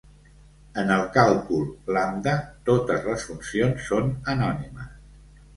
[0.83, 1.67] En el càlcul
[1.97, 2.35] lambda
[2.71, 4.93] totes les funcions són anònimes.